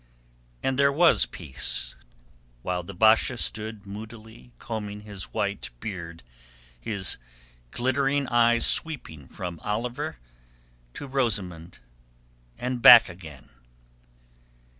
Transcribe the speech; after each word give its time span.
And 0.63 0.79
there 0.79 0.91
was 0.91 1.27
peace 1.27 1.93
whilst 2.63 2.87
the 2.87 2.93
Basha 2.95 3.37
stood 3.37 3.85
moodily 3.85 4.51
combing 4.57 5.01
his 5.01 5.25
white 5.31 5.69
beard, 5.79 6.23
his 6.79 7.17
glittering 7.69 8.27
eyes 8.29 8.65
sweeping 8.65 9.27
from 9.27 9.59
Oliver 9.59 10.17
to 10.95 11.05
Rosamund 11.05 11.77
and 12.57 12.81
back 12.81 13.09
again. 13.09 13.49